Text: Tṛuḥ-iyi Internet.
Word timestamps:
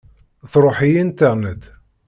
Tṛuḥ-iyi 0.51 1.01
Internet. 1.05 1.63